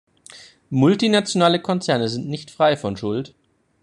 [0.71, 3.35] Multinationale Konzerne sind nicht frei von Schuld.